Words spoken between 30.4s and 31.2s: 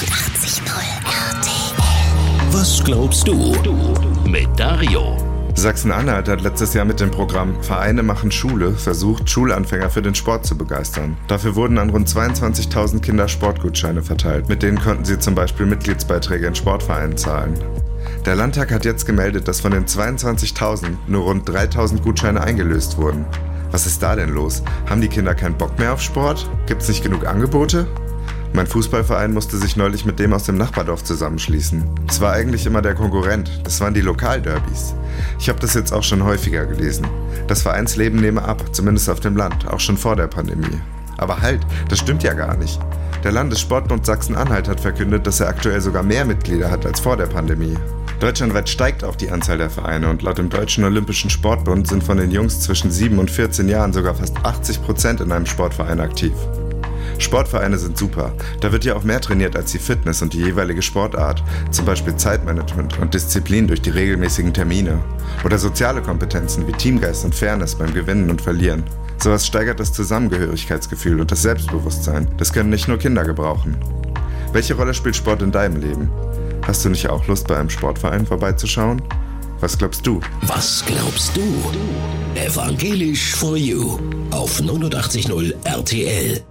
dem Nachbardorf